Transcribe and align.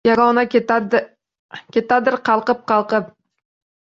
Ketadir 1.75 2.19
qalqib- 2.31 2.67
qalqib. 2.73 3.17